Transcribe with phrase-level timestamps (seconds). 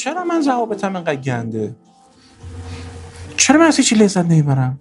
[0.00, 1.76] چرا من ضوابطم اینقدر گنده؟
[3.36, 4.78] چرا من از هیچی لذت نمی‌برم؟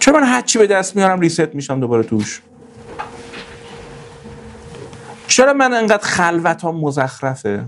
[0.00, 2.42] چرا من هرچی به دست میارم ریست میشم دوباره توش؟
[5.26, 7.64] چرا من انقدر خلوت ها مزخرفه؟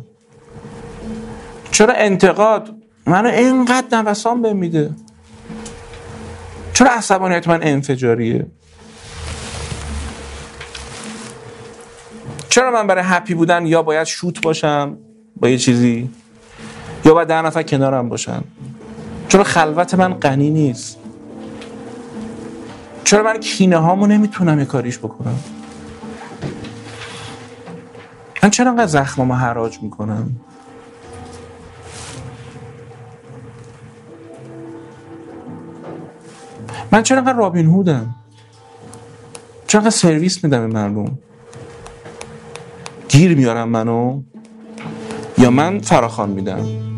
[1.70, 2.74] چرا انتقاد
[3.06, 4.90] منو اینقدر نوسان به میده؟
[6.72, 8.46] چرا عصبانیت من انفجاریه؟
[12.48, 14.98] چرا من برای هپی بودن یا باید شوت باشم؟
[15.36, 16.10] با یه چیزی؟
[17.04, 18.42] یا باید ده نفر کنارم باشن.
[19.28, 20.98] چرا خلوت من غنی نیست؟
[23.04, 25.38] چرا من کینه هامو نمی‌تونم یه کاریش بکنم؟
[28.42, 30.36] من چرا انقدر زخمامو حراج می‌کنم؟
[36.92, 38.14] من چرا انقدر رابین هودم؟
[39.66, 41.18] چرا انقدر سرویس میدم به مردم؟
[43.08, 44.22] گیر میارم منو
[45.38, 46.89] یا من فراخان میدم؟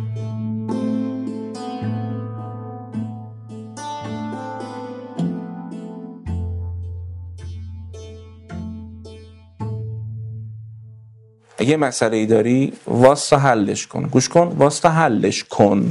[11.63, 14.03] اگه مسئله ای داری واسطا حلش کن.
[14.03, 15.91] گوش کن واسطا حلش کن.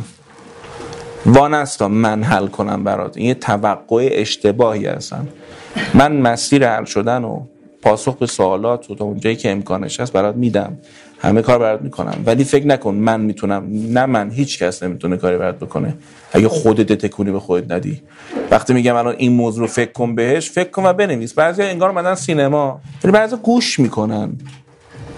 [1.26, 3.18] وانستا من حل کنم برات.
[3.18, 5.28] این یه توقع اشتباهی هستن.
[5.94, 7.42] من مسیر حل شدن و
[7.82, 10.78] پاسخ به سوالات و تا اونجایی که امکانش هست برات میدم.
[11.20, 12.24] همه کار برات می‌کنم.
[12.26, 15.94] ولی فکر نکن من می‌تونم نه من هیچ کس نمی‌تونه کاری برات بکنه.
[16.34, 18.02] اگه خودت تکونی به خودت ندی.
[18.52, 21.34] وقتی میگم الان این موضوع رو فکر کن بهش فکر کن و بنویس.
[21.34, 22.82] بعضی انگار اومدن سینما.
[23.04, 24.38] ولی بعضی گوش می‌کنن.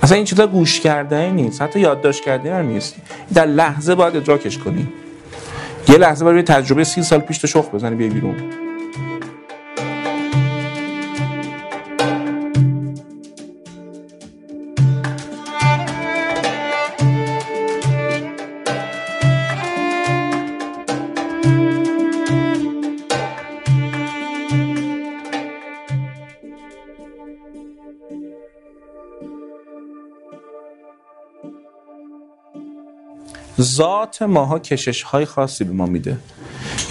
[0.04, 1.62] اصلا این چیزا گوش کرده نیست.
[1.62, 2.96] حتی یادداشت کرده هم نیست.
[3.34, 4.88] در لحظه باید ادراکش کنی.
[5.90, 8.36] یه لحظه باید تجربه سی سال پیش تو شخ بزنی بیای بیرون.
[33.62, 36.18] ذات ماها کشش های خاصی به ما میده.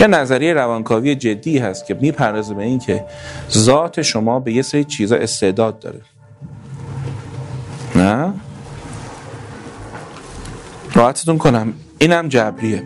[0.01, 3.05] یه نظریه روانکاوی جدی هست که می‌پردازه به این که
[3.51, 6.01] ذات شما به یه سری چیزا استعداد داره.
[7.97, 8.33] نه؟
[10.95, 11.73] راحتتون کنم.
[11.99, 12.83] اینم جبریه.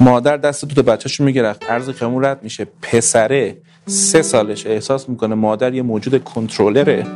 [0.00, 2.66] مادر دست دو تا بچه‌شو می‌گیره عرض خیمون رد میشه.
[2.82, 7.06] پسره سه سالش احساس می‌کنه مادر یه موجود کنترلره.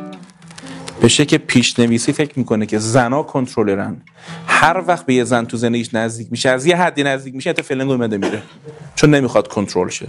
[1.01, 4.03] به شکل پیشنویسی فکر می‌کنه که زنا کنترلرن.
[4.47, 7.62] هر وقت به یه زن تو زندگیش نزدیک میشه از یه حدی نزدیک میشه حتی
[7.62, 8.43] فلنگ اومده میره.
[8.95, 10.09] چون نمی‌خواد کنترل شه.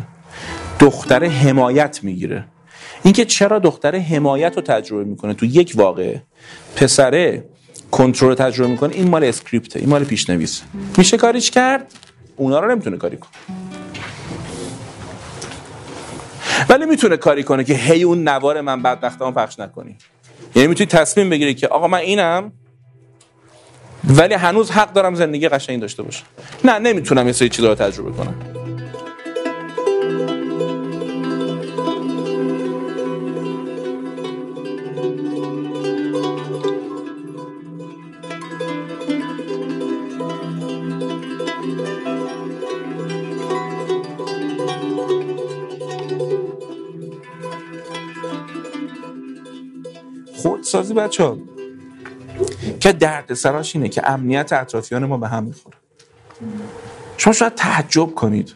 [0.80, 2.46] دختر حمایت می‌گیره.
[3.04, 6.24] اینکه چرا دختر حمایت رو تجربه می‌کنه تو یک واقعه.
[6.76, 7.44] پسره
[7.92, 10.64] کنترل تجربه می‌کنه این مال اسکریپته این مال پیشنویسه.
[10.98, 11.94] میشه کاریش کرد؟
[12.36, 13.32] اونا رو نمی‌تونه کاری کنه.
[16.70, 19.98] ولی می‌تونه کاری کنه که هی اون نوار من بدبختمو پخش نکنی.
[20.56, 22.52] یعنی می‌تونی تصمیم بگیری که آقا من اینم
[24.04, 26.26] ولی هنوز حق دارم زندگی قشنگ داشته باشم.
[26.64, 28.47] نه نمی‌تونم یه سری چیزا رو تجربه کنم.
[50.38, 51.38] خودسازی بچه ها.
[52.80, 55.78] که درد سراش اینه که امنیت اطرافیان ما به هم می‌خوره.
[57.18, 58.54] شما شاید تعجب کنید.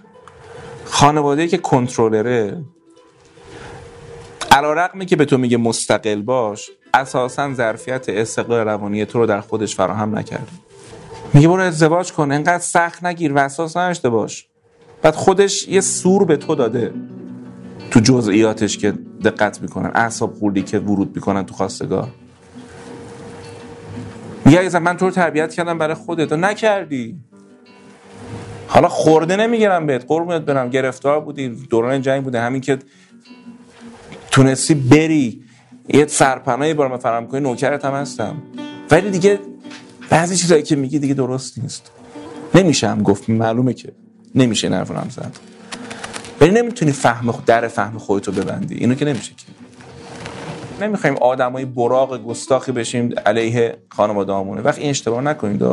[0.85, 2.57] خانواده که کنترلره
[4.51, 9.75] علا که به تو میگه مستقل باش اساسا ظرفیت استقلال روانی تو رو در خودش
[9.75, 10.51] فراهم نکرده.
[11.33, 14.47] میگه برو ازدواج کن انقدر سخت نگیر و اساس نداشته باش.
[15.01, 16.93] بعد خودش یه سور به تو داده.
[17.91, 18.91] تو جزئیاتش که
[19.23, 22.09] دقت می‌کنن اعصاب خوردی که ورود می‌کنن تو خواستگاه
[24.45, 26.33] میگه من تو رو تربیت کردم برای خودت.
[26.33, 27.19] نکردی.
[28.67, 30.05] حالا خورده نمی‌گیرم بهت.
[30.07, 30.69] قربونت برم.
[30.69, 31.49] گرفتار بودی.
[31.49, 32.41] دوران جنگ بوده.
[32.41, 32.79] همین که
[34.31, 35.43] تونستی بری.
[35.87, 37.39] یه سرپناهی بار فراهم کنی.
[37.41, 38.41] نوکرت هم هستم.
[38.91, 39.39] ولی دیگه
[40.09, 41.91] بعضی چیزایی که میگی دیگه درست نیست.
[42.55, 43.29] نمیشه هم گفت.
[43.29, 43.91] معلومه که
[44.35, 45.50] نمیشه هم زد.
[46.41, 48.75] ولی نمی‌تونی فهم در فهم خودتو ببندی.
[48.75, 49.45] اینو که نمیشه که.
[50.85, 55.63] نمی‌خوایم آدمای براق گستاخی بشیم علیه خانواده همونه وقت این اشتباه نکنید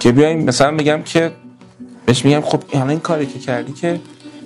[0.00, 1.32] که بیایم مثلا میگم که
[2.06, 4.00] بهش میگم خب این کاری که کردی که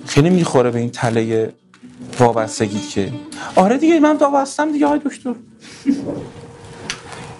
[0.05, 1.53] خیلی می‌خوره به این تله
[2.19, 3.13] وابستگی که.
[3.55, 5.35] آره دیگه من وابستم دیگه های دکتر.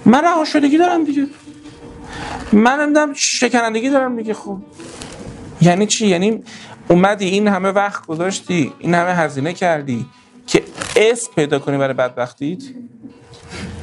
[0.05, 1.27] من رها شدگی دارم دیگه.
[2.53, 4.57] من نمی‌دونم شکنندگی دارم دیگه خب.
[5.61, 6.43] یعنی چی؟ یعنی
[6.87, 10.05] اومدی این همه وقت گذاشتی این همه هزینه کردی
[10.47, 10.63] که
[10.95, 12.63] اسم پیدا کنی برای بدبختیت؟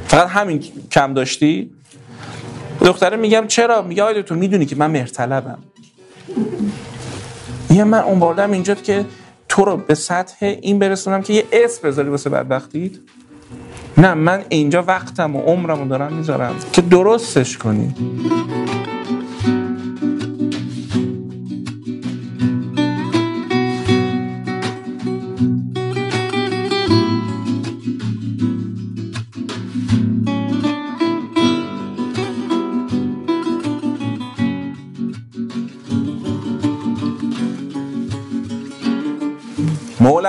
[0.07, 1.71] فقط همین کم داشتی؟
[2.81, 5.59] دختره میگم چرا؟ میگه آید تو می‌دونی که من مرتلبم
[7.71, 9.05] یه من اون اینجا که
[9.53, 12.93] تو رو به سطح این برسونم که یه اسم بذاری واسه بدبختیت؟
[13.99, 16.55] نه من اینجا وقتم و عمرم رو دارم می‌ذارم.
[16.73, 17.95] که درستش کنی.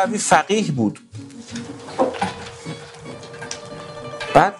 [0.05, 0.99] مولوی فقیه بود.
[4.33, 4.53] بعد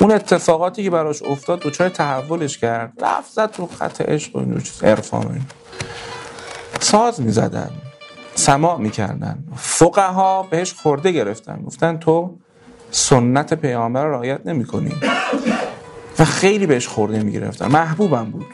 [0.00, 2.92] اون اتفاقاتی که براش افتاد دوچار تحولش کرد.
[3.00, 5.40] رفت زد تو خط عشق و اینو عرفان
[6.80, 7.70] ساز می‌زدن
[8.34, 9.44] سماع می‌کردن.
[9.56, 11.62] فقه ها بهش خورده گرفتن.
[11.62, 12.36] گفتن تو
[12.90, 14.94] سنت پیامبر رعایت نمی کنی
[16.18, 17.66] و خیلی بهش خورده می‌گرفتن.
[17.66, 18.46] محبوبم بود.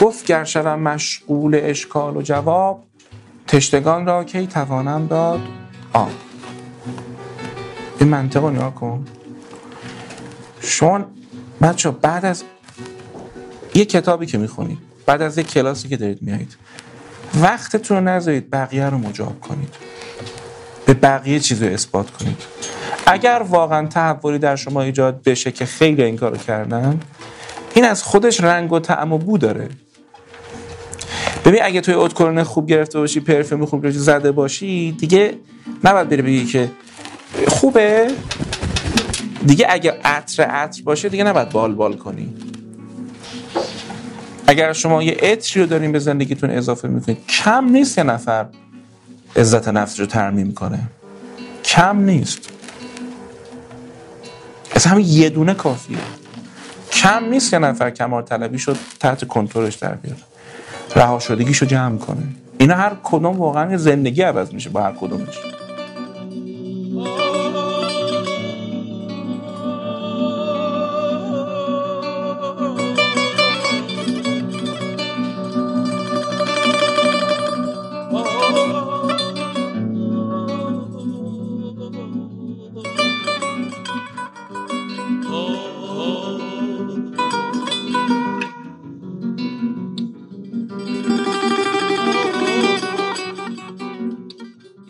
[0.00, 2.84] گفت گر شوم مشغول اشکال و جواب
[3.46, 5.40] تشتگان را کی توانم داد؟
[5.92, 6.10] آب
[8.00, 9.04] این منطق رو نیا کن.
[10.60, 11.04] شما
[11.62, 12.44] بچه بعد از
[13.74, 16.56] یه کتابی که می‌خونید بعد از یه کلاسی که دارید میایید
[17.42, 19.74] وقتتون رو نذارید بقیه رو مجاب کنید.
[20.86, 22.42] به بقیه چیز رو اثبات کنید.
[23.06, 27.00] اگر واقعا تحولی در شما ایجاد بشه که خیلی این کارو کردن
[27.74, 29.68] این از خودش رنگ و طعم و بو داره.
[31.48, 35.34] ببین اگه توی ادکورن خوب گرفته باشی پرفیوم خوب زده باشی دیگه
[35.84, 36.70] نباید بری بگی که
[37.48, 38.10] خوبه.
[39.46, 42.34] دیگه اگه عطر عطر باشه دیگه نباید بال بال کنی.
[44.46, 48.46] اگر شما یه عطری رو دارین به زندگیتون اضافه می‌کنید کم نیست یه نفر
[49.36, 50.80] عزت نفس رو ترمیم کنه.
[51.64, 52.50] کم نیست.
[54.72, 55.98] از همین یه دونه کافیه.
[56.92, 60.20] کم نیست یه نفر کمار طلبی شد تحت کنترلش در بیاره
[60.96, 62.22] رها شدگیشو جمع کنه.
[62.58, 65.38] اینا هر کدوم واقعا زندگی عوض میشه با هر کدومش.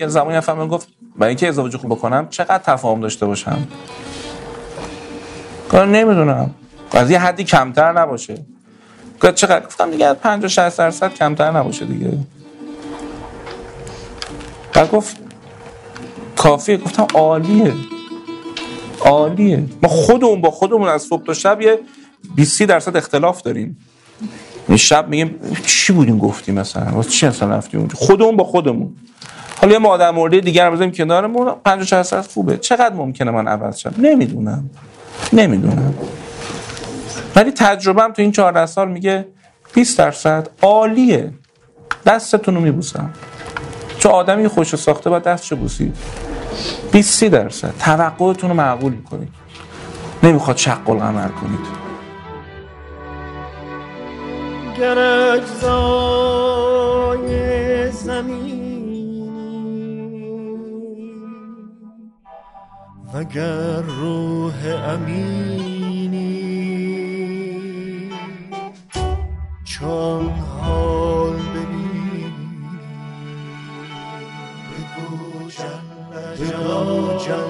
[0.09, 3.69] زمانی فهمم گفت برای اینکه ازدواج خوب بکنم چقدر تفاهم داشته باشم؟
[5.69, 6.51] کار نمی‌دونم.
[6.93, 8.45] از یه حدی کمتر نباشه.
[9.23, 12.19] گفت چقدر؟ گفتم دیگه 50 60 درصد کمتر نباشه دیگه.
[14.75, 15.17] بعد گفت
[16.37, 16.77] کافیه.
[16.77, 17.75] گفتم عالیه.
[19.01, 19.65] عالیه.
[19.83, 21.79] ما خودمون با خودمون از صبح تا شب یه
[22.35, 23.79] 20 درصد اختلاف داریم.
[24.77, 25.35] شب میگیم
[25.67, 28.95] چی بودیم گفتیم مثلا؟ واسه چی اصلا رفتیم خودمون با خودمون.
[29.61, 32.57] حالا یه مادر مورد دیگر بزنیم کنارمون 50 60 خوبه.
[32.57, 34.71] چقدر ممکنه من عوض شم؟ نمی‌دونم.
[35.33, 35.95] نمی‌دونم.
[37.37, 39.29] ولی تجربهم تو این 14 سال میگه
[39.75, 41.33] 20 درصد عالیه.
[42.07, 43.11] دستتون رو میبوسم.
[43.99, 45.97] چون آدمی خوش ساخته با دستشو بوسید.
[46.93, 47.73] 20 درصد.
[47.79, 49.29] توقعتون رو معقول می‌کنید.
[50.23, 51.88] نمی‌خواد شق قمر کنید.
[54.79, 54.99] گر
[55.35, 55.91] اجزای
[57.91, 58.59] زمین
[63.15, 64.55] وگر روح
[64.89, 66.39] امینی
[69.65, 72.29] چون حال ببینی.
[74.71, 75.49] بگو
[77.19, 77.49] جل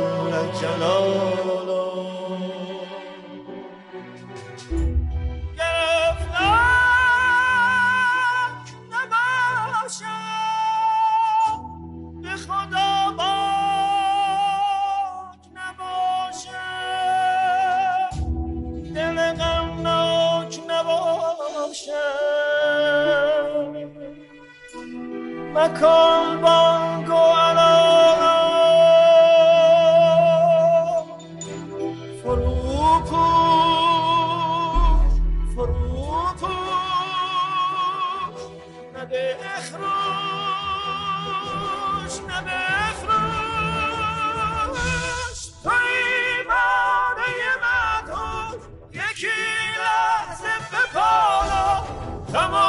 [0.60, 1.47] جلالا
[25.80, 28.38] کن بانگ و علارا
[32.22, 34.32] فرو پوش
[35.54, 36.58] فرو پوش
[38.94, 39.84] نده اخروش
[42.28, 42.58] نده
[42.88, 44.18] اخروش
[45.64, 47.30] توی مانه
[47.62, 49.40] مدهوش یکی
[49.80, 51.66] لحظه بپالا.
[52.32, 52.67] تمام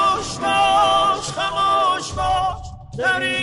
[2.99, 3.38] باش